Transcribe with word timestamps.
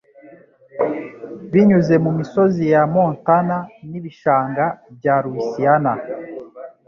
Binyuze 1.51 1.95
mu 2.03 2.11
misozi 2.19 2.63
ya 2.73 2.81
Montana 2.93 3.57
n'ibishanga 3.89 4.65
bya 4.97 5.15
Louisiana 5.23 5.93